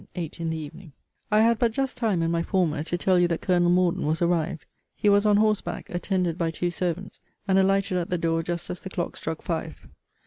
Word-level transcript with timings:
]EIGHT 0.15 0.39
IN 0.39 0.49
THE 0.49 0.57
EVENING. 0.57 0.93
I 1.31 1.41
had 1.41 1.59
but 1.59 1.73
just 1.73 1.95
time, 1.95 2.23
in 2.23 2.31
my 2.31 2.41
former, 2.41 2.81
to 2.81 2.97
tell 2.97 3.19
you 3.19 3.27
that 3.27 3.41
Col. 3.41 3.59
Morden 3.59 4.03
was 4.03 4.19
arrived. 4.19 4.65
He 4.95 5.09
was 5.09 5.27
on 5.27 5.37
horseback, 5.37 5.91
attended 5.91 6.39
by 6.39 6.49
two 6.49 6.71
servants, 6.71 7.19
and 7.47 7.59
alighted 7.59 7.99
at 7.99 8.09
the 8.09 8.17
door 8.17 8.41
just 8.41 8.71
as 8.71 8.81
the 8.81 8.89
clock 8.89 9.15
struck 9.15 9.43
five. 9.43 9.85